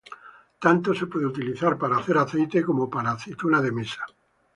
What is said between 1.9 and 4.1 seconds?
hacer aceite como para aceituna de mesa.